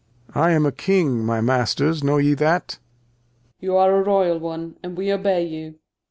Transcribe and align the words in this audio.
I 0.33 0.49
am 0.49 0.65
a 0.65 0.71
King, 0.71 1.23
my 1.23 1.41
Masters, 1.41 2.03
know 2.03 2.17
ye 2.17 2.33
that? 2.33 2.79
Gent. 3.61 5.79